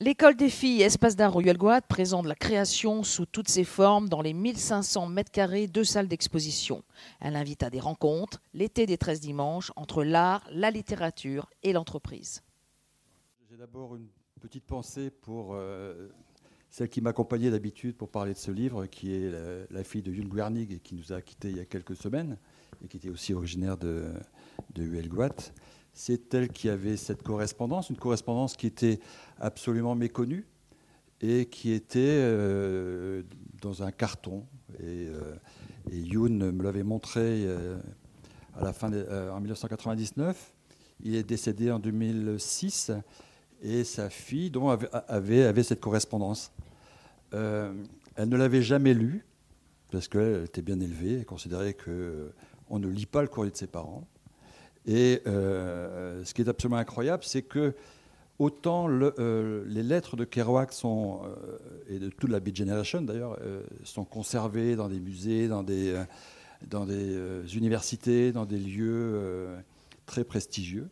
[0.00, 4.32] L'école des filles Espace d'art Royal présente la création sous toutes ses formes dans les
[4.32, 6.84] 1500 mètres carrés de salles d'exposition.
[7.20, 12.44] Elle invite à des rencontres, l'été des 13 dimanches, entre l'art, la littérature et l'entreprise.
[13.50, 14.06] J'ai d'abord une
[14.40, 16.06] petite pensée pour euh,
[16.70, 19.32] celle qui m'accompagnait d'habitude pour parler de ce livre, qui est
[19.68, 22.38] la, fille de Yun Guernig et qui nous a quittés il y a quelques semaines,
[22.84, 24.12] et qui était aussi originaire de,
[24.76, 24.84] de
[25.98, 29.00] c'est elle qui avait cette correspondance, une correspondance qui était
[29.40, 30.46] absolument méconnue
[31.20, 33.24] et qui était euh,
[33.60, 34.46] dans un carton.
[34.78, 35.34] Et, euh,
[35.90, 37.80] me l'avait montré euh,
[38.54, 40.52] à la fin en 1999.
[41.02, 42.92] Il est décédé en 2006
[43.62, 46.52] et sa fille dont avait, avait, cette correspondance.
[47.32, 47.74] elle
[48.28, 49.26] ne l'avait jamais lu
[49.90, 53.66] parce qu'elle était bien élevée et considérait qu'on ne lit pas le courrier de ses
[53.66, 54.06] parents.
[54.86, 57.74] Et euh, ce qui est absolument incroyable, c'est que
[58.38, 63.38] autant euh, les lettres de Kerouac sont, euh, et de toute la Beat Generation d'ailleurs,
[63.84, 65.94] sont conservées dans des musées, dans des,
[67.54, 69.48] universités, dans des lieux
[70.06, 70.88] très prestigieux.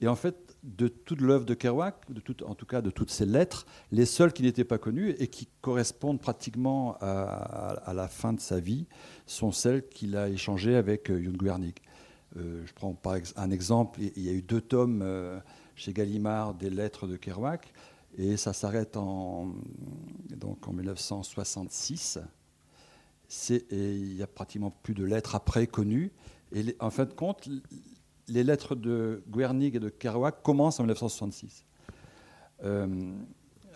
[0.00, 1.96] Et en fait, de toute l'œuvre de Kerouac,
[2.44, 5.48] en tout cas de toutes ces lettres, les seules qui n'étaient pas connues et qui
[5.60, 8.86] correspondent pratiquement à, la fin de sa vie
[9.26, 11.82] sont celles qu'il a échangées avec Jung Guernica.
[12.36, 15.38] Euh, je prends par un exemple, il y a eu deux tomes euh,
[15.76, 17.72] chez Gallimard des lettres de Kerouac,
[18.16, 19.54] et ça s'arrête en,
[20.66, 22.18] en 1966.
[23.50, 26.12] Et il y a pratiquement plus de lettres après connues.
[26.54, 27.48] Et en fin de compte,
[28.28, 31.64] les lettres de Guernig et de Kerouac commencent en 1966.
[32.64, 33.14] Euh,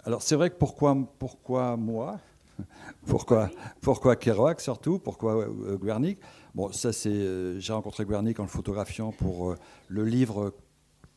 [0.04, 2.20] alors c'est vrai que pourquoi, pourquoi moi?
[3.06, 4.98] pourquoi, pourquoi Kerouac surtout?
[4.98, 5.46] Pourquoi
[5.82, 6.18] Guernig
[6.56, 7.10] Bon, ça c'est.
[7.10, 9.56] Euh, j'ai rencontré Guernic en le photographiant pour euh,
[9.88, 10.54] le livre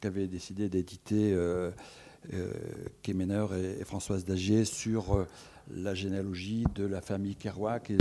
[0.02, 1.72] qu'avaient décidé d'éditer euh,
[2.34, 5.26] et, Françoise Dagier sur
[5.74, 7.98] la généalogie de la famille Kerouac et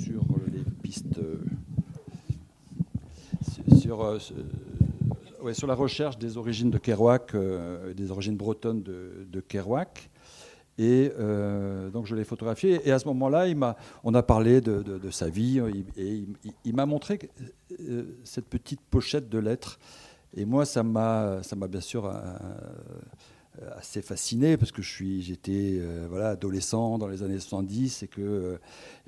[0.00, 0.22] sur,
[0.52, 1.18] les pistes.
[3.80, 4.20] sur,
[5.52, 7.34] sur la recherche des origines de Kerouac,
[7.96, 10.08] des origines bretonnes de Kerouac.
[10.78, 12.80] Et euh, donc je l'ai photographié.
[12.84, 13.46] Et à ce moment-là,
[14.04, 15.60] on a parlé de, sa vie.
[15.96, 16.24] Et
[16.64, 17.18] il, m'a montré
[17.80, 19.78] euh, cette petite pochette de lettres.
[20.36, 22.12] Et moi, ça m'a, bien sûr euh,
[23.76, 28.60] assez fasciné parce que j'étais voilà, adolescent dans les années 70 et que,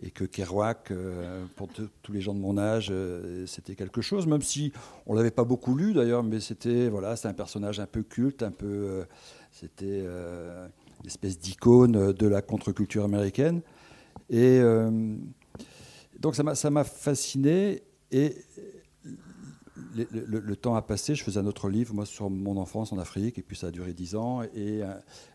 [0.02, 0.92] et que Kerouac,
[1.54, 2.92] pour tous les gens de mon âge,
[3.46, 4.72] c'était quelque chose, même si
[5.06, 8.50] on l'avait pas beaucoup lu d'ailleurs, mais c'était voilà, un personnage un peu culte, un
[8.50, 9.04] peu,
[9.52, 10.04] c'était
[11.06, 13.62] espèce d'icône de la contre-culture américaine.
[14.28, 15.16] Et euh,
[16.18, 17.82] donc ça m'a fasciné.
[18.12, 18.36] Et
[19.94, 23.38] le, temps a passé, je faisais un autre livre, moi, sur mon enfance en Afrique,
[23.38, 24.42] et puis ça a duré dix ans.
[24.54, 24.82] Et,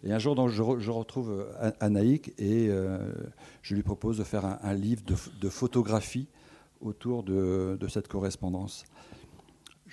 [0.03, 1.47] et un jour, donc, je, retrouve
[1.79, 2.97] Anaïk, et euh,
[3.61, 6.27] je lui propose de faire un, livre de, de photographie
[6.81, 8.85] autour de, de, cette correspondance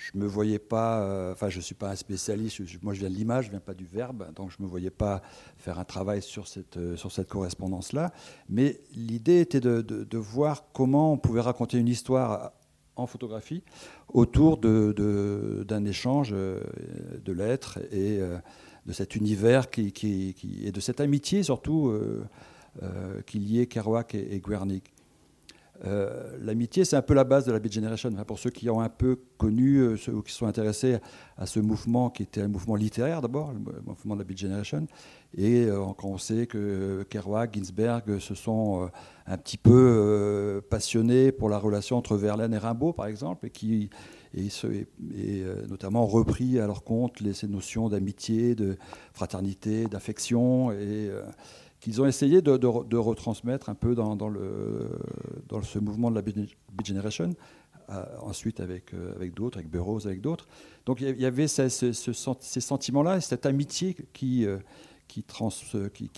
[0.03, 3.15] je me voyais pas, euh, enfin je suis pas un spécialiste, moi je viens de
[3.15, 5.21] l'image, je viens pas du verbe, donc je me voyais pas
[5.57, 8.11] faire un travail sur cette, euh, cette correspondance-là.
[8.49, 12.51] Mais l'idée était de, de, voir comment on pouvait raconter une histoire
[12.95, 13.63] en photographie
[14.09, 16.61] autour d'un de, échange euh,
[17.23, 18.19] de lettres et
[18.85, 21.91] de cet univers qui, qui, et de cette amitié surtout
[22.81, 24.89] euh, qu'il y ait Kerouac et, et Guernica.
[25.85, 28.09] Euh, l'amitié, c'est un peu la base de la Beat Generation.
[28.25, 30.97] pour ceux qui ont un peu connu, euh, ceux qui sont intéressés
[31.37, 34.87] à ce mouvement, qui était un mouvement littéraire d'abord, le mouvement de la Beat Generation,
[35.35, 38.89] et euh, quand on sait que Kerouac, Ginsberg se sont
[39.27, 43.89] un petit peu passionnés pour la relation entre Verlaine et Rimbaud, par exemple, et qui
[44.35, 44.47] et,
[45.15, 48.77] et, notamment repris à leur compte ces notions d'amitié, de
[49.13, 51.11] fraternité, d'affection et
[51.83, 54.17] qu'ils ont essayé de, retransmettre un peu dans,
[55.63, 56.47] ce mouvement de la Beat
[56.85, 57.35] Generation,
[57.89, 60.47] euh, ensuite avec, euh, avec d'autres, avec Burroughs, avec d'autres.
[60.85, 64.59] Donc il y avait ces sentiments-là, cette amitié qui, euh,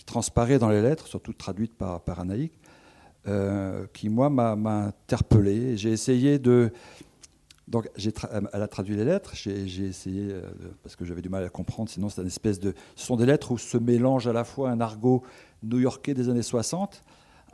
[0.06, 2.52] transparaît dans les lettres, surtout traduites par, par Anaïk,
[3.92, 4.52] qui, moi, m'a
[4.86, 5.76] interpellé.
[5.76, 6.70] J'ai essayé de,
[7.66, 9.32] donc, elle a traduit les lettres.
[9.34, 10.32] J'ai essayé,
[10.84, 12.72] parce que j'avais du mal à comprendre, sinon c'est une espèce de.
[12.94, 15.24] Ce sont des lettres où se mélange à la fois un argot
[15.62, 17.02] new-yorkais des années 60,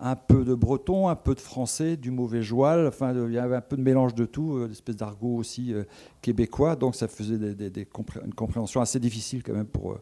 [0.04, 3.56] un peu de breton, un peu de français, du mauvais joual, enfin il y avait
[3.56, 5.84] un peu de mélange de tout, euh, une espèce d'argot aussi euh,
[6.20, 10.00] québécois, donc ça faisait une compréhension assez difficile quand même pour, euh,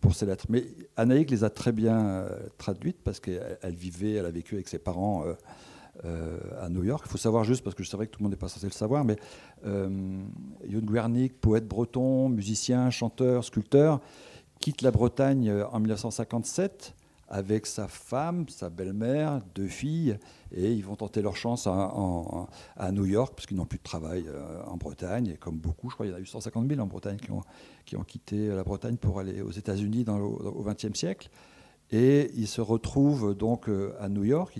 [0.00, 0.46] pour ces lettres.
[0.48, 0.64] Mais
[0.96, 2.26] Anaïk les a très bien
[2.56, 5.24] traduites parce qu'elle vivait, elle a vécu avec ses parents
[6.02, 7.04] à New York.
[7.06, 8.66] Il faut savoir juste, parce que je savais que tout le monde n'est pas censé
[8.66, 9.14] le savoir, mais
[9.64, 10.18] euh,
[10.64, 14.00] Guernic, poète breton, musicien, chanteur, sculpteur,
[14.58, 16.96] quitte la Bretagne en 1957
[17.32, 20.18] avec sa femme, sa belle-mère, deux filles,
[20.54, 24.26] et ils vont tenter leur chance à, New York, parce qu'ils n'ont plus de travail
[24.28, 26.78] euh, en Bretagne, et comme beaucoup, je crois qu'il y en a eu 150 000
[26.80, 27.40] en Bretagne qui ont,
[27.86, 31.30] qui ont quitté la Bretagne pour aller aux États-Unis au XXe siècle.
[31.90, 34.58] Et il se retrouve donc euh, à New York.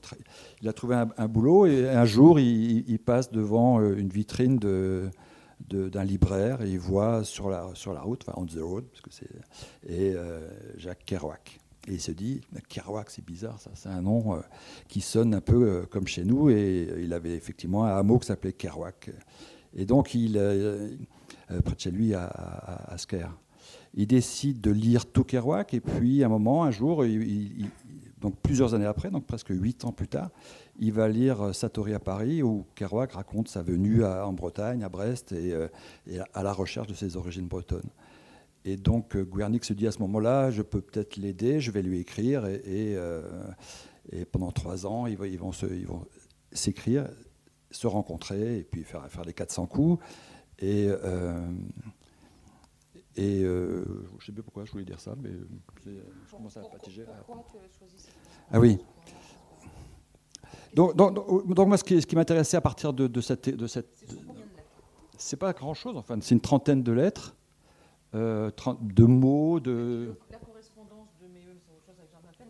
[0.62, 6.04] Il, a trouvé un, boulot et un jour, il, passe devant euh, une vitrine d'un
[6.04, 7.66] libraire et il voit sur la,
[8.00, 9.28] route, enfin on the road, parce que c'est,
[9.86, 10.14] et
[10.78, 11.61] Jacques Kerouac.
[11.88, 14.40] Et il se dit, Kerouac, c'est bizarre, ça, c'est un nom euh,
[14.86, 16.48] qui sonne un peu euh, comme chez nous.
[16.48, 19.10] Et euh, il avait effectivement un hameau qui s'appelait Kerouac.
[19.74, 20.34] Et donc, il,
[21.64, 22.96] près de chez lui, à, à,
[23.94, 25.74] il décide de lire tout Kerouac.
[25.74, 27.04] Et puis, un moment, un jour,
[28.20, 30.30] donc plusieurs années après, donc presque huit ans plus tard,
[30.78, 35.32] il va lire Satori à Paris, où Kerouac raconte sa venue en Bretagne, à Brest,
[35.32, 35.54] et
[36.34, 37.90] à la recherche de ses origines bretonnes.
[38.64, 41.82] Et donc euh, Guernic se dit à ce moment-là, je peux peut-être l'aider, je vais
[41.82, 42.46] lui écrire.
[42.46, 43.22] Et, euh,
[44.30, 45.52] pendant trois ans, ils, vont
[46.52, 47.08] s'écrire,
[47.70, 50.04] se rencontrer et puis faire, faire les 400 coups.
[50.58, 51.50] Et, euh,
[53.16, 55.30] et je ne sais plus pourquoi je voulais dire ça, mais
[55.84, 57.04] je commence à patiger.
[57.26, 58.08] Pourquoi tu choisi
[58.50, 58.78] Ah oui.
[60.74, 63.48] Donc, donc, moi, ce qui, ce qui m'intéressait à partir de, de cette...
[63.48, 63.88] De cette
[65.18, 67.36] c'est pas grand-chose, enfin, c'est une trentaine de lettres
[68.14, 68.50] euh,
[68.80, 70.14] de mots, de...
[70.30, 71.40] La correspondance de mes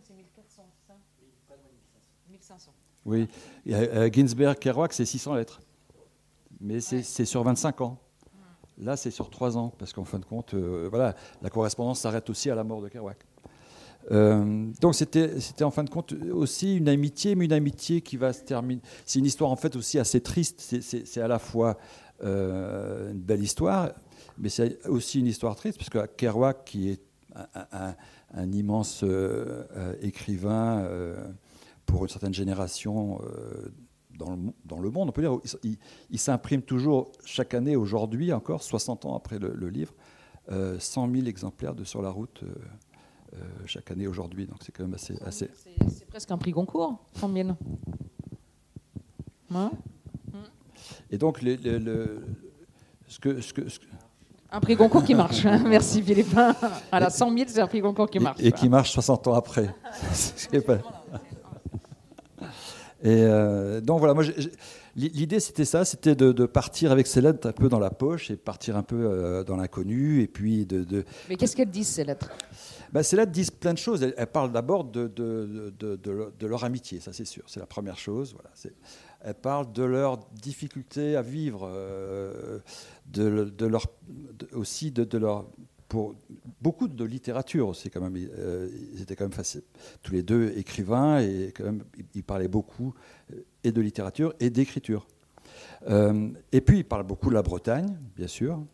[0.02, 0.96] c'est 1405.
[2.28, 2.72] 1500.
[3.04, 3.28] Oui,
[3.68, 5.60] euh, Ginsberg, Kerouac, c'est 600 lettres.
[6.60, 7.98] Mais c'est sur 25 ans.
[8.34, 8.84] Hmm.
[8.84, 12.28] Là, c'est sur 3 ans, parce qu'en fin de compte, euh, voilà, la correspondance s'arrête
[12.28, 13.18] aussi à la mort de Kerouac.
[14.10, 18.42] donc c'était en fin de compte aussi une amitié, mais une amitié qui va se
[18.42, 18.82] terminer.
[19.06, 20.60] C'est une histoire en fait aussi assez triste.
[20.60, 21.78] C'est à la fois
[22.20, 23.90] une belle histoire,
[24.42, 27.00] mais c'est aussi une histoire triste, parce que Kerouac, qui est
[28.34, 31.16] un, immense euh, euh, écrivain euh,
[31.86, 33.20] pour une certaine génération
[34.18, 35.38] dans le, dans, le, monde, on peut dire,
[36.10, 39.94] il, s'imprime toujours chaque année, aujourd'hui encore, 60 ans après le, livre,
[40.50, 42.42] 100 000 exemplaires de Sur la route.
[43.66, 45.16] chaque année aujourd'hui, donc c'est quand même assez.
[45.22, 45.50] assez...
[45.88, 47.48] C'est presque un prix Goncourt, 100 000.
[49.54, 49.70] Hein?
[51.10, 51.40] Et donc,
[53.12, 53.62] ce, que, ce, que,
[54.52, 55.44] un prix Goncourt qui marche.
[55.66, 56.36] Merci Philippe.
[56.90, 58.38] À la 100 000, c'est un prix Goncourt qui marche.
[58.40, 59.74] Et, qui marche 60 ans après.
[63.04, 64.22] Et euh, donc voilà, moi
[64.94, 68.36] l'idée c'était ça, c'était de, partir avec ces lettres un peu dans la poche et
[68.36, 71.04] partir un peu euh, dans l'inconnu et puis de.
[71.28, 72.30] Mais qu'est-ce qu'elles disent ces lettres
[72.92, 74.04] ben, Ces lettres disent plein de choses.
[74.04, 78.34] Elles, parlent d'abord de, de, leur amitié, ça c'est sûr, c'est la première chose.
[78.34, 78.50] Voilà,
[79.24, 82.58] elles parlent de leur difficulté à vivre, euh,
[83.06, 83.86] de, leur,
[84.52, 85.46] aussi de, leur
[86.62, 88.16] beaucoup de littérature aussi quand même.
[88.38, 89.62] Euh, ils étaient quand même facile,
[90.02, 91.84] tous les deux écrivains et quand même
[92.14, 92.94] ils parlaient beaucoup
[93.32, 95.06] euh, et de littérature et d'écriture.
[95.86, 98.64] et puis il parle beaucoup de la Bretagne, bien sûr.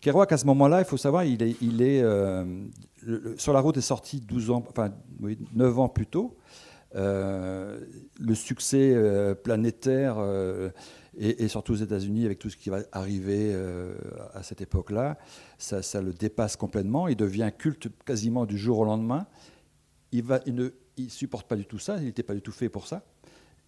[0.00, 2.04] Kerouac à ce moment-là, il faut savoir, il est,
[3.36, 6.36] sur la route est sorti 12 ans, enfin 9 ans plus tôt.
[6.96, 7.80] Euh,
[8.20, 10.70] le succès euh, planétaire euh,
[11.18, 13.54] et, surtout aux États-Unis avec tout ce qui va arriver
[14.34, 15.16] à cette époque-là,
[15.58, 17.06] ça, le dépasse complètement.
[17.06, 19.26] Il devient culte quasiment du jour au lendemain.
[20.10, 20.70] Il, ne
[21.08, 23.04] supporte pas du tout ça, il n'était pas du tout fait pour ça.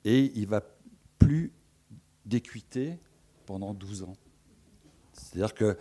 [0.05, 0.61] Et il va
[1.21, 1.53] plus
[2.25, 2.99] décuiter
[3.47, 4.17] pendant 12 ans.
[5.13, 5.77] C'est-à-dire que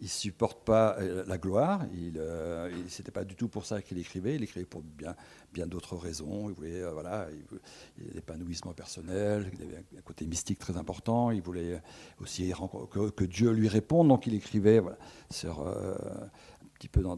[0.00, 1.84] il supporte pas euh, la gloire.
[1.94, 4.36] Il, euh, c'était pas du tout pour ça qu'il écrivait.
[4.36, 5.14] Il écrivait pour bien,
[5.52, 6.48] bien d'autres raisons.
[6.48, 9.50] Il voulait, euh, voilà, il, l'épanouissement personnel.
[9.58, 11.30] Il avait un côté mystique très important.
[11.30, 11.80] Il voulait
[12.20, 12.52] aussi
[12.90, 14.08] que, Dieu lui réponde.
[14.08, 14.98] Donc il écrivait voilà,
[15.30, 17.16] sur un petit peu dans,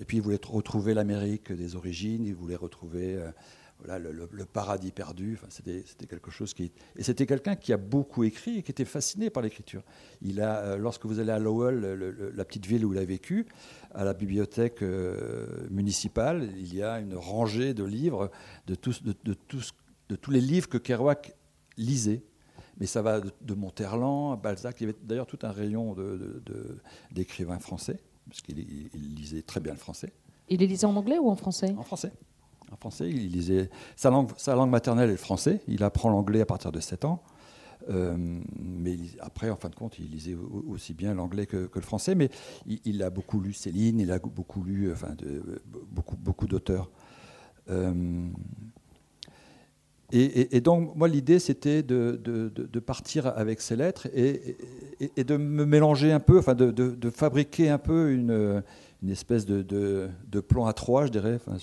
[0.00, 2.24] et puis il voulait retrouver l'Amérique des origines.
[2.24, 3.20] Il voulait retrouver
[3.86, 5.38] le, paradis perdu.
[5.38, 6.72] Enfin, c'était quelque chose qui.
[6.96, 9.82] Et c'était quelqu'un qui a beaucoup écrit et qui était fasciné par l'écriture.
[10.20, 11.80] Il a, euh, lorsque vous allez à Lowell,
[12.34, 13.46] la petite ville où il a vécu,
[13.94, 18.30] à la bibliothèque euh, municipale, il y a une rangée de livres
[18.66, 19.72] de tous, de, tous,
[20.08, 21.34] de tous les livres que Kerouac
[21.76, 22.22] lisait.
[22.78, 24.80] Mais ça va de, Monterland à Balzac.
[24.80, 25.94] Il y avait d'ailleurs tout un rayon
[27.10, 28.56] d'écrivains français, parce qu'il
[28.94, 30.12] lisait très bien le français.
[30.48, 31.74] Il les lisait en anglais ou en français?
[31.76, 32.12] En français
[32.76, 33.08] français.
[33.08, 35.60] Il lisait sa langue, maternelle est le français.
[35.68, 37.22] Il apprend l'anglais à partir de 7 ans.
[37.90, 38.16] Euh,
[38.60, 40.36] mais après, en fin de compte, il lisait
[40.68, 42.14] aussi bien l'anglais que, le français.
[42.14, 42.30] Mais
[42.66, 45.14] il, a beaucoup lu Céline, il a beaucoup lu, enfin,
[45.90, 46.90] beaucoup, beaucoup d'auteurs.
[47.70, 48.28] Euh,
[50.14, 54.58] et, donc, moi, l'idée, c'était de, de, partir avec ces lettres et,
[55.16, 58.62] et, de me mélanger un peu, enfin de, de, fabriquer un peu une,
[59.02, 61.36] une espèce de, de, plan à trois, je dirais.
[61.36, 61.56] Enfin,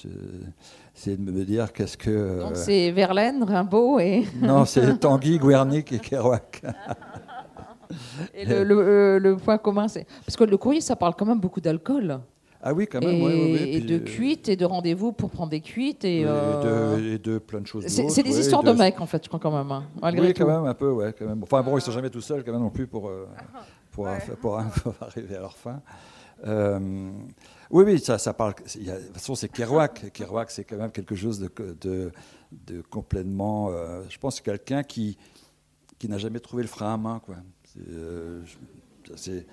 [0.94, 2.40] c'est de me dire qu'est-ce que.
[2.40, 4.26] Donc c'est Verlaine, Rimbaud et.
[4.42, 6.62] non, c'est Tanguy, Guernic et Kerouac.
[8.34, 10.06] et le, le, le, point commun, c'est.
[10.26, 12.20] Parce que le courrier, ça parle quand même beaucoup d'alcool.
[12.62, 13.16] Ah oui, quand même.
[13.16, 16.04] Et, et de euh, cuites et de rendez-vous pour prendre des cuites.
[16.04, 17.88] Et, euh, de, plein de choses.
[17.88, 18.74] C'est des histoires de...
[18.74, 19.72] mecs, en fait, je crois, quand même.
[19.72, 21.14] Hein, oui, quand même, un peu, ouais.
[21.18, 21.42] Quand même.
[21.44, 23.28] Enfin, bon, ils sont jamais tout seuls, quand même, non plus, pour, euh,
[23.92, 24.08] pour,
[24.42, 24.58] pour,
[25.02, 25.82] arriver à leur fin.
[26.46, 28.56] oui, oui, ça, ça parle.
[28.56, 30.12] de toute façon, c'est Kerouac.
[30.14, 31.50] Kerouac, c'est quand même quelque chose de,
[31.80, 32.12] de,
[32.52, 33.72] de complètement.
[34.10, 35.18] je pense que quelqu'un qui,
[35.98, 37.36] qui n'a jamais trouvé le frein à main, quoi.
[39.16, 39.46] C'est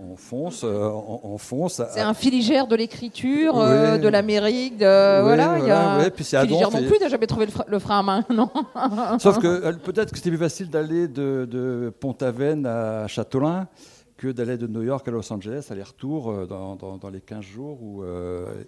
[0.00, 0.90] on fonce, euh,
[1.22, 1.80] on, fonce.
[1.90, 5.58] C'est un filigère de l'écriture, euh, de l'Amérique, de voilà.
[5.58, 8.50] il y a puis filigère non plus, n'a jamais trouvé le, frein à main, non.
[9.18, 13.68] Sauf que euh, peut-être que c'était plus facile d'aller de, de Pont-Aven à Châtelain
[14.16, 18.04] que d'aller de New York à Los Angeles, aller-retour dans, dans, les 15 jours ou,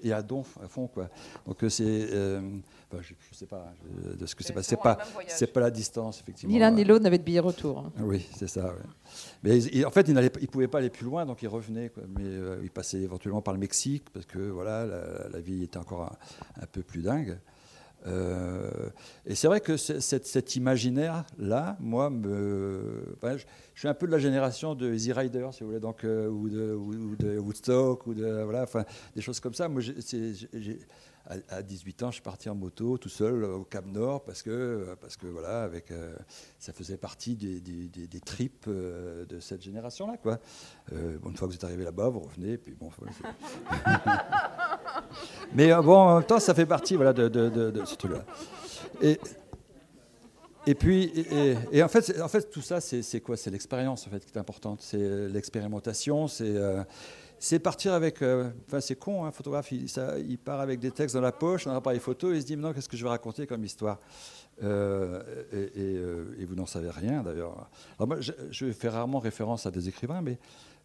[0.02, 0.88] et à Donf, à fond.
[0.88, 1.08] Quoi.
[1.46, 2.08] Donc c'est
[2.92, 3.72] je ne sais pas
[4.18, 4.62] de ce que c'est pas.
[4.62, 6.52] C'est pas, c'est pas la distance effectivement.
[6.52, 7.78] Ni l'un ni l'autre n'avait de billet retour.
[7.78, 7.92] Hein.
[8.00, 8.74] Oui, c'est ça.
[9.42, 11.90] Mais en fait, il ne pouvait pas aller plus loin, donc il revenait.
[12.16, 16.16] Mais euh, il passait éventuellement par le Mexique parce que voilà, la, vie était encore
[16.60, 17.38] un, peu plus dingue.
[18.06, 18.70] Euh,
[19.24, 24.74] et c'est vrai que cet, imaginaire-là, moi, me, je, suis un peu de la génération
[24.76, 28.42] de Easy Rider, si vous voulez, donc, euh, ou, de, ou, de, Woodstock, ou de,
[28.44, 29.68] voilà, enfin, des choses comme ça.
[29.68, 30.78] Moi, j'ai
[31.48, 34.96] à, 18 ans, je suis parti en moto tout seul au Cap Nord parce que,
[35.00, 36.14] parce que voilà, avec, euh,
[36.58, 40.16] ça faisait partie des, des, tripes euh, de cette génération-là.
[40.92, 42.60] Euh, une fois que vous êtes arrivé là-bas, vous revenez.
[45.54, 48.24] Mais bon, en même temps, ça fait partie voilà, de, de, de, ce truc-là.
[49.02, 49.18] Et,
[50.66, 51.12] et puis,
[51.72, 53.36] et, en, fait, en fait, tout ça, c'est quoi?
[53.36, 54.80] C'est l'expérience en fait, qui est importante.
[54.82, 56.54] C'est l'expérimentation, c'est
[57.46, 58.22] c'est partir avec.
[58.22, 61.68] Euh, enfin, c'est con, un hein, photographe, il, part avec des textes dans la poche,
[61.68, 64.00] un appareil photo, et il se dit, non, qu'est-ce que je vais raconter comme histoire?
[64.64, 65.22] Euh,
[65.54, 67.68] euh, et, vous n'en savez rien, d'ailleurs.
[67.98, 70.38] Alors, moi, je, fais rarement référence à des écrivains, mais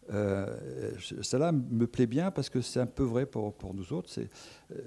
[0.08, 4.12] cela me plaît bien parce que c'est un peu vrai pour, nous autres.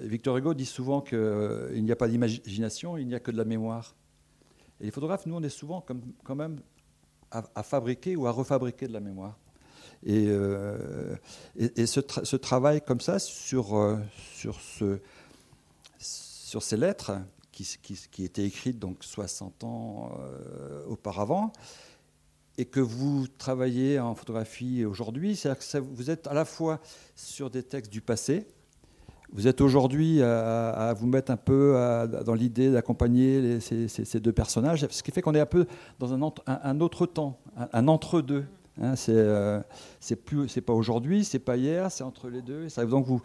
[0.00, 3.44] Victor Hugo dit souvent qu'il n'y a pas d'imagination, il n'y a que de la
[3.44, 3.94] mémoire.
[4.80, 5.84] Et les photographes, nous, on est souvent
[6.24, 6.58] quand même
[7.30, 9.36] à fabriquer ou à refabriquer de la mémoire.
[10.04, 11.16] Et, euh,
[11.56, 13.98] ce, travail comme ça sur, euh,
[15.98, 17.12] ces lettres
[17.52, 21.52] qui, étaient écrites donc 60 ans euh, auparavant,
[22.58, 26.80] et que vous travaillez en photographie aujourd'hui, c'est-à-dire que vous êtes à la fois
[27.14, 28.46] sur des textes du passé,
[29.32, 31.74] vous êtes aujourd'hui à, vous mettre un peu
[32.24, 35.66] dans l'idée d'accompagner ces, deux personnages, ce qui fait qu'on est un peu
[35.98, 38.44] dans un, autre temps, un entre-deux.
[38.80, 39.62] Hein, euh,
[40.00, 42.66] c'est pas aujourd'hui, c'est pas hier, c'est entre les deux.
[42.86, 43.20] donc vous,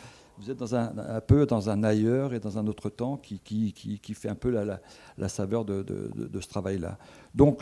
[0.49, 3.73] êtes un, peu dans un ailleurs et dans un autre temps qui,
[4.15, 5.85] fait un peu la, saveur de,
[6.39, 6.97] ce travail-là.
[7.35, 7.61] Donc,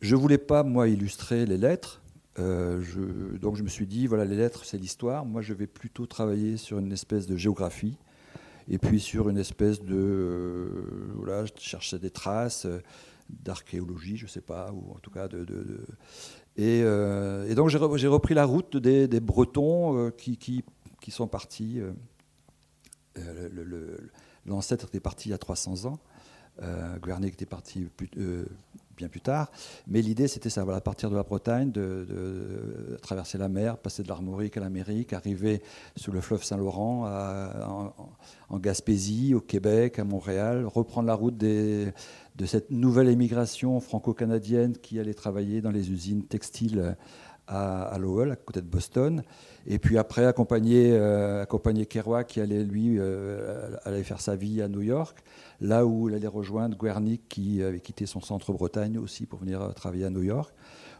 [0.00, 2.00] je voulais pas moi illustrer les lettres.
[2.38, 2.80] Euh,
[3.40, 5.24] donc je me suis dit voilà les lettres c'est l'histoire.
[5.26, 7.98] Moi je vais plutôt travailler sur une espèce de géographie
[8.68, 12.64] et puis sur une espèce de euh, voilà je cherchais des traces
[13.28, 15.44] d'archéologie je sais pas ou en tout cas de
[16.58, 20.64] euh, et, donc j'ai repris la route des, Bretons euh, qui,
[21.08, 21.80] sont partis.
[23.16, 23.48] Euh,
[24.46, 25.98] l'ancêtre était parti il y a 300 ans.
[27.04, 27.88] Guernic était parti
[28.96, 29.48] bien plus tard.
[29.86, 34.08] Mais l'idée, c'était ça, voilà, partir de la Bretagne, de, traverser la mer, passer de
[34.08, 35.62] l'Armorique à l'Amérique, arriver
[35.94, 37.94] sur le fleuve Saint-Laurent, en,
[38.48, 41.92] en, Gaspésie, au Québec, à Montréal, reprendre la route des,
[42.38, 46.96] de cette nouvelle émigration franco-canadienne qui allait travailler dans les usines textiles
[47.48, 49.22] à, Lowell, à côté de Boston.
[49.66, 54.68] Et puis après, accompagner, euh, accompagner Kerouac qui allait, lui, euh, faire sa vie à
[54.68, 55.18] New York,
[55.60, 59.60] là où il allait rejoindre Guernic qui avait quitté son centre Bretagne aussi pour venir
[59.60, 60.54] euh, travailler à New York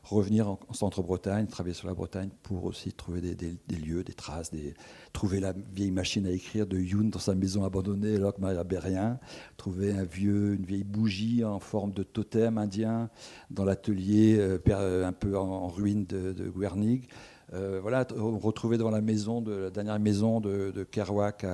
[0.08, 4.74] revenir en, centre-Bretagne, travailler sur la Bretagne pour aussi trouver des, lieux, des traces, des,
[5.12, 9.20] trouver la vieille machine à écrire de Youn dans sa maison abandonnée alors que Maria
[9.56, 13.10] trouver un vieux, une vieille bougie en forme de totem indien
[13.50, 17.08] dans l'atelier euh, un peu en, ruine de, de Guernig.
[17.54, 21.46] Euh, voilà, retrouver devant la maison, de, la dernière maison de, Kerouac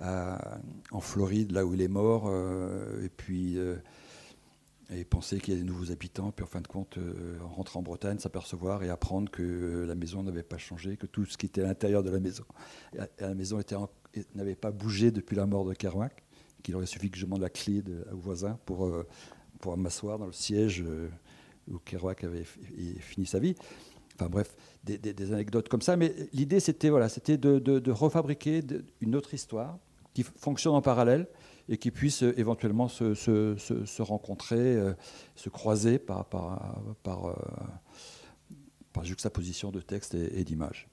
[0.00, 3.58] en Floride, là où il est mort, euh, et puis
[4.90, 7.78] et penser qu'il y a des nouveaux habitants, puis en fin de compte, euh, rentrer
[7.78, 11.36] en Bretagne, s'apercevoir et apprendre que euh, la maison n'avait pas changé, que tout ce
[11.36, 12.44] qui était à l'intérieur de la maison,
[13.18, 13.60] la maison
[14.34, 16.24] n'avait pas bougé depuis la mort de Kerouac,
[16.62, 19.06] qu'il aurait suffi que je demande la clé au voisin pour, euh,
[19.76, 20.82] m'asseoir dans le siège
[21.70, 23.54] où Kerouac avait fini sa vie.
[24.14, 25.96] enfin bref, des, anecdotes comme ça.
[25.98, 28.62] Mais l'idée, c'était voilà, c'était de, refabriquer
[29.02, 29.78] une autre histoire
[30.14, 31.28] qui fonctionne en parallèle
[31.68, 34.78] et qui puisse éventuellement se, rencontrer,
[35.34, 37.36] se croiser par, par, par,
[38.92, 40.88] par juxtaposition de texte et, d'images.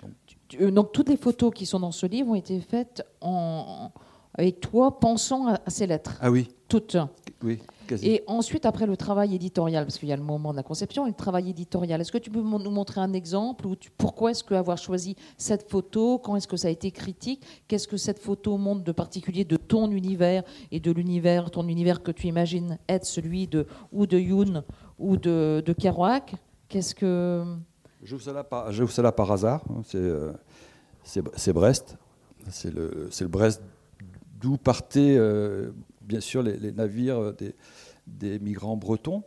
[0.00, 0.72] Donc.
[0.72, 0.92] donc.
[0.92, 3.92] toutes les photos qui sont dans ce livre ont été faites en,
[4.34, 6.16] avec toi pensant à, ces lettres?
[6.20, 6.48] Ah oui.
[6.68, 6.96] Toutes?
[7.42, 7.60] Oui.
[7.86, 8.08] Quasi.
[8.08, 11.06] Et ensuite, après le travail éditorial, parce qu'il y a le moment de la conception
[11.06, 14.42] et le travail éditorial, est-ce que tu peux nous montrer un exemple ou Pourquoi est-ce
[14.42, 17.44] qu'avoir choisi cette photo Quand est-ce que ça a été critique?
[17.68, 20.42] Qu'est-ce que cette photo montre de particulier de ton univers
[20.72, 24.64] et de l'univers, ton univers que tu imagines être celui de ou de Yoon
[24.98, 26.34] ou de, de Kerouac?
[26.68, 27.44] Qu'est-ce que.
[28.02, 29.64] J'ouvre cela par, cela par hasard.
[29.70, 29.82] Hein.
[29.94, 30.32] Euh,
[31.04, 31.96] c'est Brest.
[32.50, 33.62] C'est le, le Brest
[34.40, 35.70] d'où partaient euh,
[36.08, 37.34] bien sûr les, navires
[38.06, 39.22] des, migrants bretons.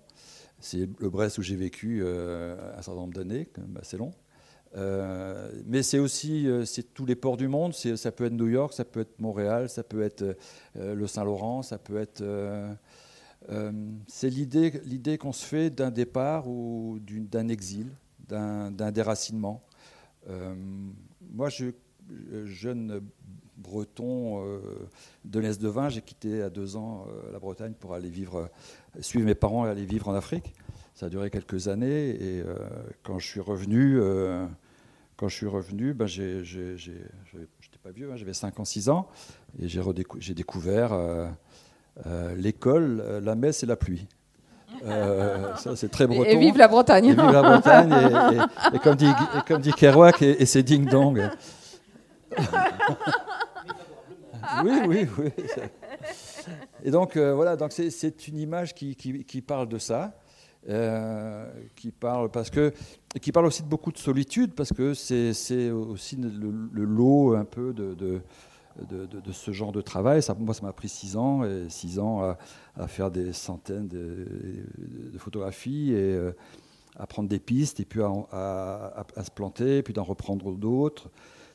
[0.60, 3.48] C'est le Brest où j'ai vécu euh, un certain nombre d'années,
[3.80, 4.12] assez long.
[4.76, 7.74] Euh, mais c'est aussi c'est tous les ports du monde.
[7.74, 10.38] Ça peut être New York, ça peut être Montréal, ça peut être
[10.76, 12.24] le Saint-Laurent, ça peut être.
[14.08, 17.88] c'est l'idée, l'idée qu'on se fait d'un départ ou d'un exil,
[18.28, 19.64] d'un, déracinement.
[21.34, 21.72] moi, je,
[22.46, 23.02] jeune
[23.62, 24.60] breton euh,
[25.26, 25.90] de l'Est de Vin.
[25.90, 28.50] J'ai quitté à deux ans euh, la Bretagne pour aller vivre,
[28.98, 30.54] euh, suivre mes parents et aller vivre en Afrique.
[30.96, 32.44] Ça a duré quelques années et
[33.02, 34.00] quand je suis revenu,
[35.16, 37.00] quand je suis revenu, ben j'ai, j'étais
[37.82, 39.08] pas vieux, hein, j'avais 5 ans, 6 ans
[39.60, 39.82] et j'ai,
[40.20, 40.92] j'ai découvert
[42.36, 44.06] l'école, la messe et la pluie.
[44.84, 46.30] ça, c'est très breton.
[46.30, 47.06] Et, vive la Bretagne.
[47.06, 47.96] Et vive la Bretagne.
[48.74, 49.12] Et, comme, dit,
[49.48, 51.32] comme dit Kerouac, et, c'est ding-dong.
[54.64, 55.30] oui, oui, oui.
[56.84, 60.14] Et donc, euh, voilà, donc c'est une image qui, parle de ça,
[60.70, 62.74] euh, qui, parle parce que,
[63.22, 67.74] qui parle aussi de beaucoup de solitude, parce que c'est aussi le, lot un peu
[67.74, 70.22] de, de ce genre de travail.
[70.22, 72.36] Ça, moi, ça m'a pris six ans, et six ans
[72.76, 74.28] à, faire des centaines de,
[75.18, 76.32] photographies et euh,
[76.98, 81.10] à prendre des pistes, et puis à, à se planter, puis d'en reprendre d'autres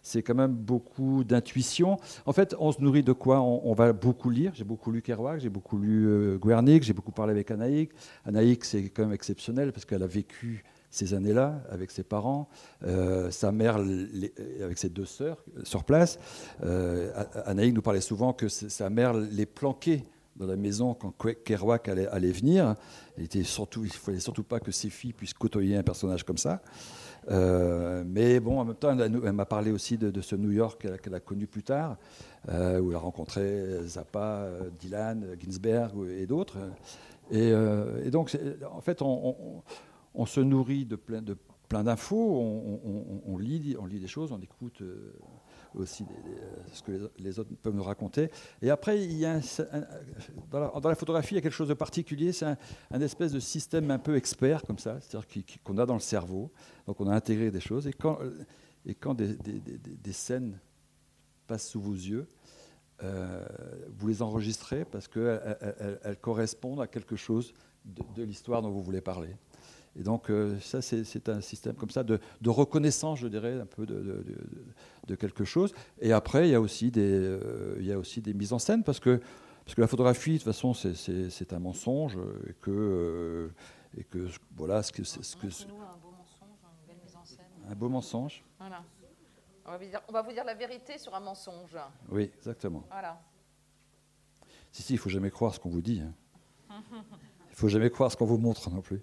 [0.07, 1.99] c'est quand même beaucoup d'intuition.
[2.27, 4.53] En fait, on se nourrit de quoi on, va beaucoup lire.
[4.55, 7.91] J'ai beaucoup lu Kerouac, j'ai beaucoup lu euh, Guernica, j'ai beaucoup parlé avec Anaïk.
[8.25, 12.49] Anaïk, c'est quand même exceptionnel parce qu'elle a vécu ces années-là avec ses parents,
[12.85, 16.21] euh, sa mère avec ses deux sœurs euh, sur place.
[16.63, 17.11] Euh,
[17.45, 20.05] Anaïk nous parlait souvent que sa mère les planquait
[20.37, 21.13] dans la maison quand
[21.45, 22.77] Kerouac allait, allait venir.
[23.19, 26.63] Il ne fallait surtout pas que ses filles puissent côtoyer un personnage comme ça.
[27.31, 31.15] Euh, mais bon, en même temps, elle, m'a parlé aussi de, ce New York qu'elle
[31.15, 31.97] a connu plus tard,
[32.49, 36.59] euh, où elle a rencontré Zappa, euh, Dylan, Ginsberg et d'autres.
[37.31, 37.53] Et,
[38.11, 38.37] donc,
[38.71, 42.41] en fait, on, se nourrit de plein, d'infos,
[43.27, 44.83] on, lit, on lit des choses, on écoute
[45.77, 46.05] aussi
[46.73, 48.31] ce que les, autres peuvent nous raconter.
[48.63, 48.99] Et après,
[50.51, 52.33] dans, la, photographie, il y a quelque chose de particulier.
[52.33, 52.47] C'est
[52.91, 55.29] un, espèce de système un peu expert comme ça, c'est-à-dire
[55.63, 56.51] qu'on a dans le cerveau.
[56.87, 57.87] Donc on a intégré des choses.
[57.87, 58.19] Et quand,
[59.01, 60.59] quand des, scènes
[61.47, 62.29] passent sous vos yeux,
[63.03, 63.45] euh,
[63.99, 67.53] vous les enregistrez parce qu'elles elles, correspondent à quelque chose
[67.85, 69.37] de l'histoire dont vous voulez parler.
[69.99, 73.87] Et donc, euh, ça, c'est un système comme ça de, reconnaissance, je dirais, un peu
[73.87, 74.25] de,
[75.07, 75.73] de, quelque chose.
[76.01, 78.59] Et après, il y, a aussi des, euh, il y a aussi des mises en
[78.59, 79.21] scène, parce que,
[79.65, 83.49] parce que la photographie, de toute façon, c'est un mensonge, et que, euh,
[83.99, 85.03] et que voilà, ce que.
[85.03, 87.47] Ce que un beau mensonge, une belle mise en scène.
[87.69, 88.45] Un beau mensonge.
[88.59, 88.85] Voilà.
[89.65, 91.77] On va, vous dire, on va vous dire la vérité sur un mensonge.
[92.11, 92.85] Oui, exactement.
[92.91, 93.21] Voilà.
[94.71, 96.03] Si, si, il ne faut jamais croire ce qu'on vous dit.
[96.03, 96.13] Hein.
[96.69, 99.03] Il ne faut jamais croire ce qu'on vous montre non plus.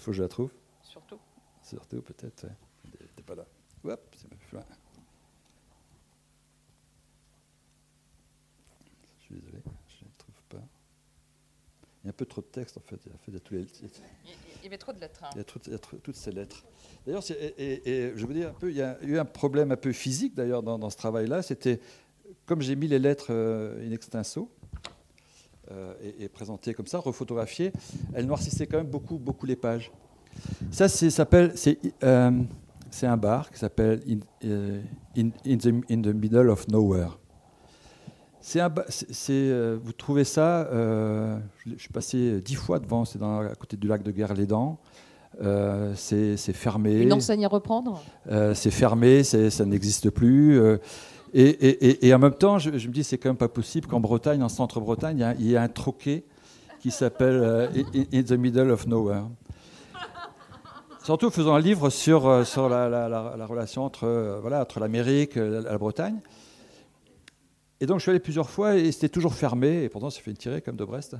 [0.00, 0.50] Il faut que je la trouve.
[0.82, 1.18] Surtout.
[1.62, 2.46] Surtout, peut-être.
[2.86, 3.44] Elle n'était pas là.
[3.84, 4.64] Hop, c'est plus loin.
[9.18, 9.58] Je suis désolé,
[9.88, 10.64] je ne trouve pas.
[12.02, 12.98] Il y a un peu trop de texte, en fait.
[13.04, 13.60] Il y, a fait, tous les...
[13.60, 15.22] il y avait trop de lettres.
[15.22, 15.28] Hein.
[15.34, 16.64] Il, y a trop, il y a toutes ces lettres.
[17.04, 19.92] D'ailleurs, et, je veux dire un peu, il y a eu un problème un peu
[19.92, 21.42] physique, d'ailleurs, dans, dans, ce travail-là.
[21.42, 21.78] C'était,
[22.46, 24.50] comme j'ai mis les lettres euh, in extenso,
[25.72, 27.72] euh, et, présentée comme ça, refotographiée,
[28.14, 29.92] elle noircissait quand même beaucoup, beaucoup les pages.
[30.72, 32.32] Ça, s'appelle, c'est, euh,
[32.90, 34.80] c'est un bar qui s'appelle in, euh,
[35.16, 37.18] in, the, in, the, Middle of Nowhere.
[38.40, 43.54] C'est un, c'est, vous trouvez ça, je, suis passé dix fois devant, c'est dans, à
[43.54, 44.78] côté du lac de Guerre-les-Dents.
[45.94, 47.02] c'est, c'est fermé.
[47.02, 48.02] Une enseigne à reprendre?
[48.54, 50.58] C'est fermé, ça n'existe plus.
[51.32, 54.48] Et, en même temps, je, me dis, c'est quand même pas possible qu'en Bretagne, en
[54.48, 56.24] centre-Bretagne, il y, a un troquet
[56.80, 57.68] qui s'appelle euh,
[58.12, 59.24] In the Middle of Nowhere.
[61.04, 66.20] surtout faisant un livre sur, sur la, relation entre, entre l'Amérique et la, Bretagne.
[67.82, 70.30] Et donc je suis allé plusieurs fois et c'était toujours fermé, et pourtant ça fait
[70.30, 71.16] une tirée comme de Brest.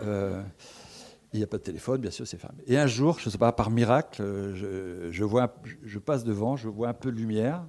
[0.00, 2.62] il n'y a pas de téléphone, bien sûr, c'est fermé.
[2.66, 4.22] Et un jour, je ne sais pas, par miracle,
[4.52, 7.64] je passe devant, je vois un peu de lumière,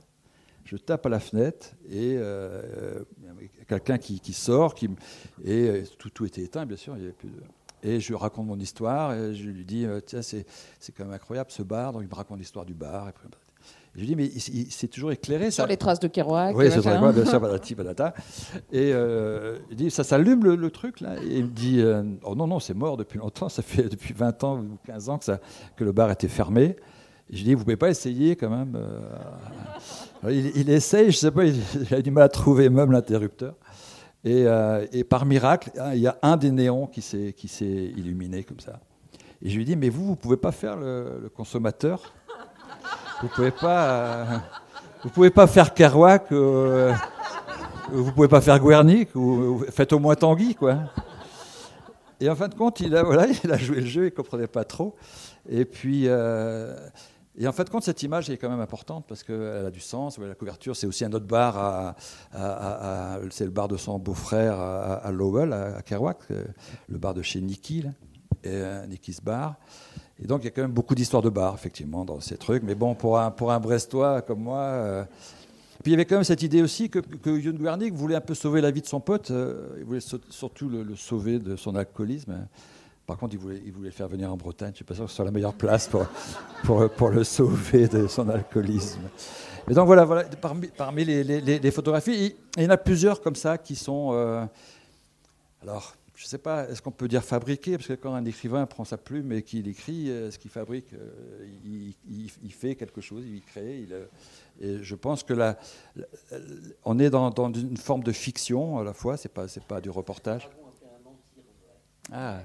[0.65, 3.04] je tape à la fenêtre et euh,
[3.67, 4.89] quelqu'un qui, sort, qui,
[5.43, 7.41] et euh, tout, tout, était éteint, bien sûr, il y avait plus de...
[7.84, 10.43] Et je raconte mon histoire, et je lui dis, euh, tiens, c'est,
[10.97, 13.10] quand même incroyable ce bar, donc il me raconte l'histoire du bar.
[13.10, 13.12] Et,
[13.93, 14.30] je lui dis, mais
[14.71, 15.51] c'est toujours éclairé.
[15.51, 16.56] Sur les traces de Kerouac.
[16.58, 18.13] Oui, c'est ça, bien sûr, patati, patata.
[18.71, 18.89] Et
[19.69, 21.15] il dit, ça s'allume le, truc, là?
[21.23, 21.82] Et il me dit,
[22.23, 25.17] oh non, non, c'est mort depuis longtemps, ça fait depuis 20 ans ou 15 ans
[25.19, 25.39] que, ça,
[25.75, 26.75] que le bar était fermé.
[27.32, 28.78] Et je dis, vous pouvez pas essayer quand même
[30.30, 31.62] il, essaye, je sais pas, il,
[31.92, 33.56] a du mal à trouver même l'interrupteur.
[34.24, 37.34] Et, euh, par miracle, hein, il y a un des néons qui s'est
[37.96, 38.80] illuminé comme ça.
[39.42, 42.14] Et je lui dis, mais vous, vous pouvez pas faire le, consommateur?
[43.22, 44.26] Vous pouvez pas, euh,
[45.14, 46.94] pouvez pas faire Kerouac euh,
[47.92, 49.10] Vous pouvez pas faire Guernic
[49.70, 50.80] Faites au moins Tanguy, quoi.
[52.20, 54.48] Et en fin de compte, il a, voilà, il a joué le jeu, il comprenait
[54.48, 54.96] pas trop.
[55.48, 56.08] Et puis,
[57.38, 60.17] et en fait, compte, cette image est quand même importante parce qu'elle a du sens.
[60.17, 61.95] La couverture, c'est aussi un autre bar,
[63.30, 66.45] c'est le bar de son beau-frère à, Lowell, à, Kerouac, euh,
[66.88, 67.84] le bar de chez Nicky,
[68.43, 69.56] et, euh, Nicky's Bar.
[70.17, 72.63] Et donc, il y a quand même beaucoup d'histoires de bar, effectivement, dans ces trucs.
[72.63, 74.60] Mais bon, pour un, Brestois comme moi.
[74.60, 75.04] Euh,
[75.84, 78.34] puis il y avait quand même cette idée aussi que, que Guernic voulait un peu
[78.34, 79.30] sauver la vie de son pote.
[79.78, 82.48] il voulait surtout le sauver de son alcoolisme.
[83.06, 84.70] Par contre, il voulait, il voulait le faire venir en Bretagne.
[84.70, 86.06] Je ne suis pas sûr que ce soit la meilleure place pour,
[86.63, 89.02] pour, pour le sauver de son alcoolisme.
[89.70, 93.36] Et donc voilà, voilà parmi, parmi les, les, photographies, il, y en a plusieurs comme
[93.36, 94.12] ça qui sont.
[94.13, 94.46] Euh,
[95.62, 98.65] alors, je ne sais pas, est-ce qu'on peut dire fabriquer Parce que quand un écrivain
[98.65, 101.96] prend sa plume et qu'il écrit, ce qu'il fabrique euh, il,
[102.44, 103.80] il, fait quelque chose, il crée.
[103.80, 104.06] Il, euh,
[104.62, 105.58] et je pense que là,
[106.86, 109.82] on est dans, dans, une forme de fiction à la fois, ce n'est pas, pas
[109.82, 110.48] du reportage.
[112.12, 112.39] Ah,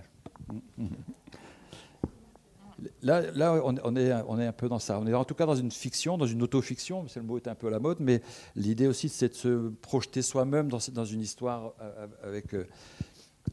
[3.03, 4.99] Là, là on, est, on est un peu dans ça.
[4.99, 7.55] On est en tout cas dans une fiction, dans une autofiction, le mot est un
[7.55, 8.23] peu à la mode, mais
[8.57, 12.55] l'idée aussi, c'est de se projeter soi-même dans, dans, une histoire euh, avec.
[12.55, 12.67] Euh,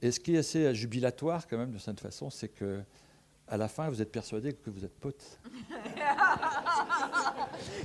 [0.01, 2.81] et ce qui est assez jubilatoire, quand même, de cette façon, c'est que
[3.49, 5.39] à la fin, vous êtes persuadé que vous êtes pote.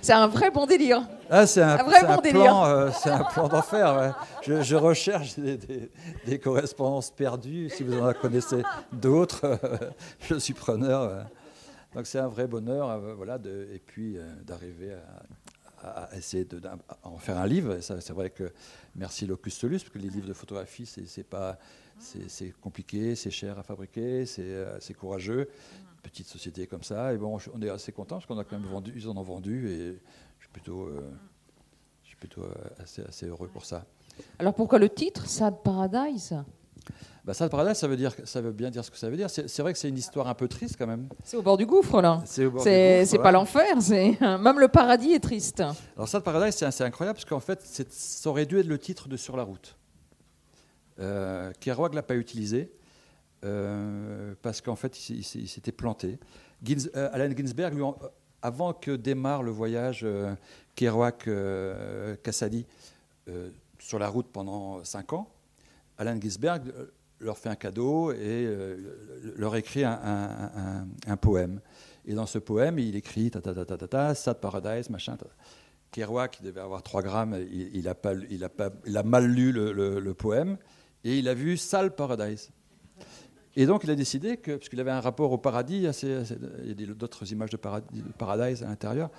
[0.03, 1.07] C'est un vrai bon délire.
[1.31, 4.14] Ah, c'est un, vrai bon Plan, euh, c'est un plan d'enfer.
[4.42, 7.70] Je, recherche des, correspondances perdues.
[7.70, 9.59] Si vous en connaissez d'autres,
[10.20, 11.27] je suis preneur.
[11.94, 14.96] Donc c'est un vrai bonheur, euh, voilà, de, et puis euh, d'arriver
[15.83, 16.61] à, essayer de,
[17.03, 17.79] en faire un livre.
[17.81, 18.53] c'est vrai que
[18.94, 21.59] merci Locus Solus, parce que les livres de photographie, c'est pas
[21.98, 25.48] c'est compliqué, c'est cher à fabriquer, c'est courageux
[26.02, 27.12] petite société comme ça.
[27.14, 29.22] Et bon, on est assez content parce qu'on a quand même vendu, ils en ont
[29.22, 30.00] vendu et
[30.38, 31.11] je suis plutôt, euh,
[32.02, 33.85] je suis plutôt euh, assez, assez heureux pour ça.
[34.38, 36.37] Alors pourquoi le titre Sad Paradise?
[37.24, 39.31] Bah, Sad Paradise, ça veut, dire, ça veut bien dire ce que ça veut dire.
[39.31, 41.09] C'est vrai que c'est une histoire un peu triste quand même.
[41.22, 42.20] C'est au bord du gouffre là.
[42.26, 43.76] C'est pas l'enfer,
[44.20, 45.62] même le paradis est triste.
[45.96, 49.16] Alors Sad Paradise, c'est incroyable parce qu'en fait, ça aurait dû être le titre de
[49.16, 49.76] Sur la route.
[51.00, 52.70] Euh, Kerouac l'a pas utilisé.
[53.44, 56.18] Euh, parce qu'en fait, il, s'était planté.
[56.62, 57.83] Gins, euh, Ginsberg, lui,
[58.40, 60.35] avant que démarre le voyage euh,
[60.76, 62.66] Kerouac-Cassady
[63.78, 65.28] sur la route pendant cinq ans,
[65.98, 66.72] Allen Ginsberg
[67.18, 68.48] leur fait un cadeau et
[69.37, 71.61] leur écrit un, poème.
[72.05, 75.16] Et dans ce poème, il écrit ta ta ta ta ta, ta Sad Paradise, machin.
[75.92, 79.26] Kerouac, qui devait avoir 3 grammes, il, a, pas, il, a, pas, il a mal
[79.26, 80.57] lu le, poème
[81.04, 82.50] et il a vu Sal Paradise.
[83.54, 86.94] Et donc, il a décidé que, puisqu'il avait un rapport au paradis, il y a
[86.94, 89.10] d'autres images de paradis, à l'intérieur,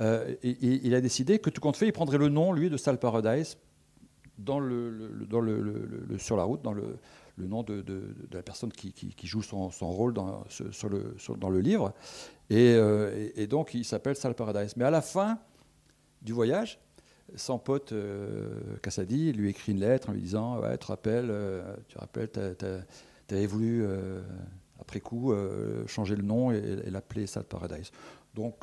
[0.00, 2.98] euh, il a décidé que tout compte fait, il prendrait le nom, lui, de Sal
[2.98, 3.56] Paradise
[6.18, 6.98] sur la route, dans le,
[7.38, 7.84] nom de,
[8.32, 10.44] la personne qui, joue son, rôle dans,
[10.90, 11.92] le, dans le livre.
[12.52, 14.76] Euh, et, donc, il s'appelle Sal Paradise.
[14.76, 15.38] Mais à la fin
[16.22, 16.80] du voyage,
[17.36, 18.48] son pote euh,
[18.82, 21.32] Cassadi lui écrit une lettre en lui disant Ouais, tu rappelles,
[21.88, 22.30] tu rappelles,
[23.28, 24.20] tu avais voulu, euh,
[24.80, 27.90] après coup, euh, changer le nom et, l'appeler Sad Paradise.
[28.34, 28.54] Donc,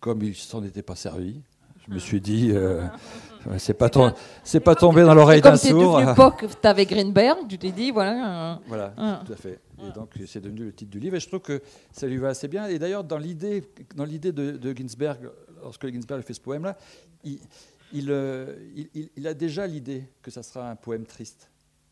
[0.00, 1.40] comme il s'en était pas servi,
[1.86, 2.82] je me suis dit, euh,
[3.58, 6.00] c'est pas, tombé dans l'oreille d'un sourd.
[6.16, 8.60] Comme tu avais Greenberg, tu t'es dit, voilà.
[8.66, 8.92] Voilà,
[9.24, 9.60] tout à fait.
[9.84, 11.16] Et donc, c'est devenu le titre du livre.
[11.16, 11.60] Et je trouve que
[11.92, 12.66] ça lui va assez bien.
[12.66, 13.64] Et d'ailleurs, dans l'idée,
[13.96, 15.28] dans l'idée de, de, Ginsberg,
[15.60, 16.76] lorsque Ginsberg fait ce poème-là,
[17.24, 17.40] il,
[17.92, 21.50] il, il, a déjà l'idée que ça sera un poème triste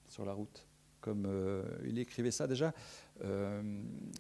[0.09, 0.67] sur la route.
[1.01, 1.29] comme
[1.85, 2.75] il écrivait ça déjà.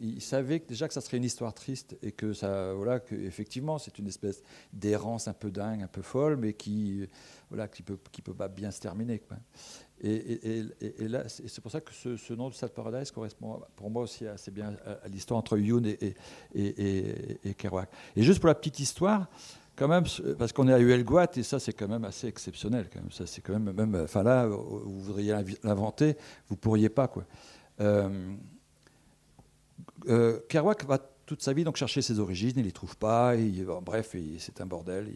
[0.00, 3.78] il savait déjà que ça serait une histoire triste et que ça, voilà, que effectivement,
[3.78, 7.06] c'est une espèce d'errance un peu dingue, un peu folle, mais qui,
[7.50, 7.96] voilà, qui peut,
[8.34, 9.20] pas bien se terminer.
[10.02, 10.64] Et,
[11.28, 14.76] c'est pour ça que ce, nom de Sad Paradise correspond pour moi aussi assez bien
[14.86, 16.14] à, l'histoire entre Yoon et,
[16.54, 17.90] et, Kerouac.
[18.16, 19.28] Et juste pour la petite histoire,
[20.38, 22.88] parce qu'on est à Huelguat et ça c'est quand même assez exceptionnel.
[23.10, 26.16] Ça c'est quand même, même, enfin là, vous voudriez l'inventer,
[26.48, 27.24] vous pourriez pas quoi.
[27.80, 28.08] Euh,
[30.08, 33.34] euh, Kerouac va toute sa vie donc chercher ses origines, il les trouve pas,
[33.82, 35.12] bref, c'est un bordel.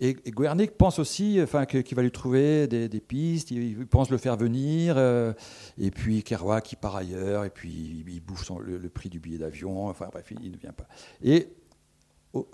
[0.00, 4.18] Et, et, Guernic pense aussi enfin, qu'il va lui trouver des, pistes, il, pense le
[4.18, 5.32] faire venir, euh,
[5.78, 9.88] et puis Kerouac qui part ailleurs, et puis il, bouffe le, prix du billet d'avion,
[9.88, 10.86] enfin bref, il, ne vient pas.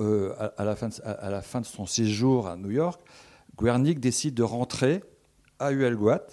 [0.01, 3.01] Euh, à, la fin de, à, la fin de, son séjour à New York,
[3.61, 5.03] Guernic décide de rentrer
[5.59, 6.27] à Huelguat,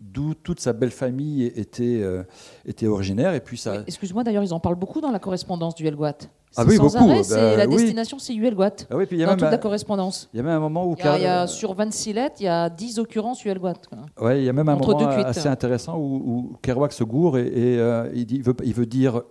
[0.00, 2.22] d'où toute sa belle famille était, euh,
[2.64, 3.34] était originaire.
[3.34, 3.82] Et puis ça...
[3.86, 6.18] Excuse-moi, d'ailleurs, ils en parlent beaucoup dans la correspondance du Huelguat.
[6.56, 6.96] Ah oui, beaucoup.
[6.96, 8.76] Arrêt, bah la destination, c'est Huelguat.
[8.90, 10.28] Ah oui, puis il y a dans toute la correspondance.
[10.32, 10.94] Il y a même un moment où...
[10.98, 13.74] Il y a, y a sur 26 lettres, il y a 10 occurrences Huelguat.
[14.20, 17.78] Oui, il y a même un moment assez intéressant où, où, Kerouac se gourre et,
[17.78, 19.22] euh, il, dit, il, veut, il, veut, dire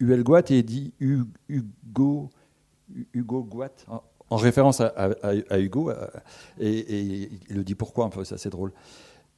[0.00, 2.30] Huelguat et il dit Hugo,
[3.12, 3.70] Hugo Guat,
[4.30, 5.90] en, référence à, Hugo.
[5.90, 6.06] Euh,
[6.58, 8.72] et, il le dit pourquoi, c'est assez drôle.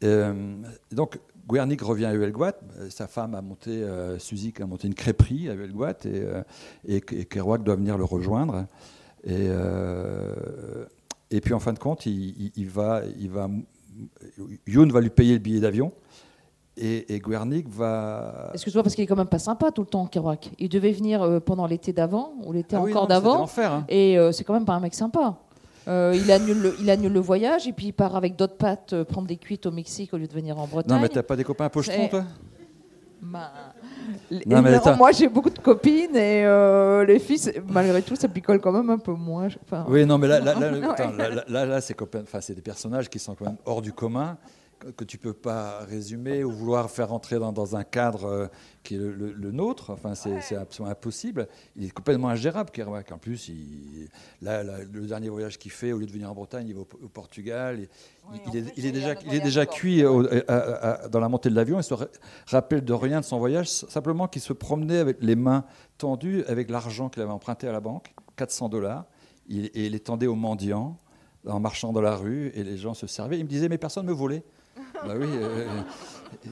[0.05, 0.57] Euh,
[0.92, 2.55] donc, Guernic revient à Huelguat.
[2.79, 4.19] Euh, sa femme a monté, euh,
[4.61, 5.97] a monté une crêperie à Huelguat
[6.87, 8.66] et, et, Kerouac doit venir le rejoindre.
[9.25, 9.51] Et,
[11.40, 13.49] puis en fin de compte, il, va, il va,
[14.66, 15.92] va lui payer le billet d'avion.
[16.79, 18.51] Et, et, Guernic va.
[18.53, 20.51] Excuse-moi, parce qu'il est quand même pas sympa tout le temps, Kerouac.
[20.59, 23.47] Il devait venir pendant l'été d'avant, ou l'été ah encore d'avant.
[23.59, 23.85] Hein.
[23.89, 25.39] Et c'est quand même pas un mec sympa.
[25.89, 28.93] Euh, il, annule le, il annule le voyage et puis il part avec d'autres pattes
[28.93, 30.97] euh, prendre des cuites au Mexique au lieu de venir en Bretagne.
[30.97, 32.25] Non, mais t'as pas des copains pochetons, toi?
[33.23, 33.51] Bah,
[34.47, 38.61] non, mais moi j'ai beaucoup de copines et euh, les filles, malgré tout, ça picole
[38.61, 39.49] quand même un peu moins.
[39.89, 40.55] oui, non, mais là, là,
[41.49, 44.37] là, là, c'est des personnages qui sont quand même hors du commun
[44.97, 48.47] que tu peux pas résumer ou vouloir faire entrer dans, un cadre euh,
[48.83, 49.91] qui est le, nôtre.
[49.91, 51.49] Enfin, c'est absolument impossible.
[51.77, 53.11] Il est complètement ingérable, Kerouac.
[53.12, 54.09] En plus, il,
[54.43, 57.09] là, le dernier voyage qu'il fait, au lieu de venir en Bretagne, il va au,
[57.09, 57.89] Portugal.
[58.47, 61.79] il, est, déjà, il est déjà cuit dans la montée de l'avion.
[61.79, 61.95] Il se
[62.47, 65.65] rappelle de rien de son voyage, simplement qu'il se promenait avec les mains
[65.99, 69.07] tendues avec l'argent qu'il avait emprunté à la banque, 400 dollars,
[69.49, 70.99] et il les tendait aux mendiants
[71.47, 73.39] en marchant dans la rue, et les gens se servaient.
[73.39, 74.43] Il me disait, mais personne ne me volait.
[75.04, 75.82] Bah oui, euh,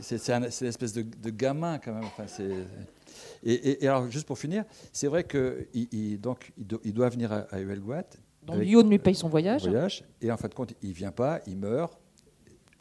[0.00, 2.04] c'est une espèce de, gamin quand même.
[2.04, 2.24] Enfin,
[3.42, 6.52] et, et, alors, juste pour finir, c'est vrai qu'il il, donc,
[6.84, 8.04] il, doit venir à, à Huelguat.
[8.42, 9.62] Donc Lyon lui paye son voyage.
[9.62, 10.04] voyage.
[10.20, 11.98] Et en fin de compte, il ne vient pas, il meurt.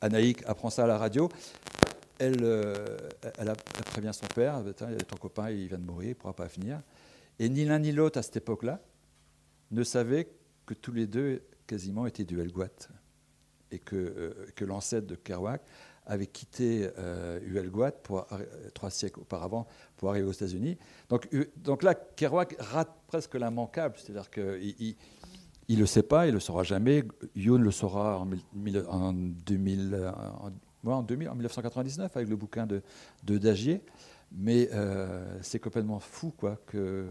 [0.01, 1.29] Anaïk apprend ça à la radio.
[2.19, 2.97] Elle, euh,
[3.37, 3.53] elle,
[3.85, 4.61] prévient son père
[5.07, 6.81] ton copain, il vient de mourir, il ne pourra pas venir.
[7.39, 8.81] Et ni l'un ni l'autre, à cette époque-là,
[9.71, 10.29] ne savaient
[10.65, 12.39] que tous les deux quasiment étaient du
[13.73, 15.61] et que, euh, que l'ancêtre de Kerouac
[16.05, 17.39] avait quitté euh,
[18.03, 18.27] pour,
[18.73, 20.77] trois siècles auparavant pour arriver aux États-Unis.
[21.09, 24.95] Donc, donc là, Kerouac rate presque l'immanquable, c'est-à-dire qu'il
[25.69, 27.03] il ne le sait pas, il ne le saura jamais.
[27.35, 28.29] Youn le saura en,
[28.89, 30.11] en, 2000,
[30.85, 32.81] en, en, 2000, en 1999 avec le bouquin de,
[33.23, 33.81] de Dagier.
[34.35, 37.05] Mais euh, c'est complètement fou, quoi, que,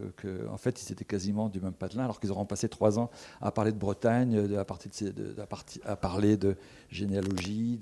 [0.51, 3.53] en fait, ils étaient quasiment du même patelin, alors qu'ils auront passé trois ans à
[3.53, 5.37] parler de Bretagne, à, partir de,
[5.85, 6.57] à, parler de
[6.91, 7.79] généalogie.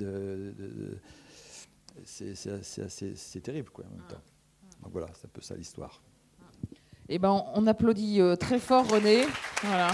[2.05, 4.23] C'est terrible, quoi, en même temps.
[4.83, 6.03] Donc voilà, c'est un peu ça l'histoire.
[7.09, 9.25] Eh ben, on applaudit euh, très fort René.
[9.65, 9.91] Voilà.